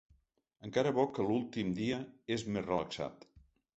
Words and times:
Encara 0.69 0.93
bo 0.95 1.03
que 1.17 1.27
l'últim 1.27 1.69
dia 1.81 1.99
és 2.37 2.47
més 2.57 2.67
relaxat. 2.71 3.29